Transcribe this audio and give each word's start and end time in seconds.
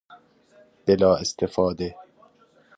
بلااستفاده 0.87 1.95